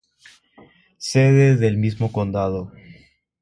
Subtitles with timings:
[0.97, 2.71] Sede del mismo condado.